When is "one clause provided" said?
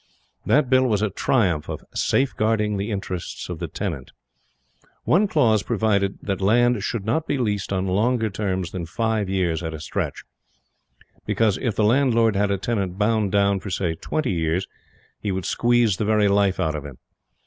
5.03-6.17